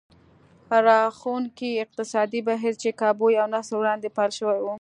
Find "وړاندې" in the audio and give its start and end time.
3.77-4.09